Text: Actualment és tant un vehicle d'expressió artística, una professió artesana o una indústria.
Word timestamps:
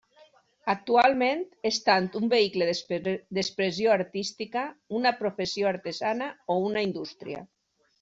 Actualment 0.71 1.43
és 1.71 1.77
tant 1.89 2.07
un 2.21 2.25
vehicle 2.33 2.71
d'expressió 3.09 3.95
artística, 3.99 4.67
una 5.03 5.17
professió 5.23 5.73
artesana 5.77 6.35
o 6.57 6.63
una 6.71 6.89
indústria. 6.93 7.49